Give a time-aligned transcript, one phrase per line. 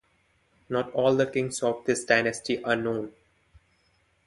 [0.67, 3.13] Not all the kings of this dynasty are known.